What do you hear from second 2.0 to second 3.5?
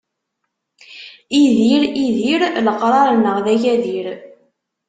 idir, leqraṛ-nneɣ d